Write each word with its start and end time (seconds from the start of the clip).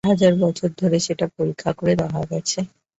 হাজার 0.03 0.11
হাজার 0.11 0.43
বছর 0.43 0.69
ধরে 0.79 0.97
সেটা 0.99 1.25
পরীক্ষা 1.35 1.71
করে 1.73 1.93
দেখা 2.01 2.21
গেছে। 2.31 2.59